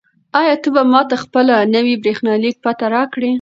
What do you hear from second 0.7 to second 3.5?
به ماته خپله نوې بریښنالیک پته راکړې؟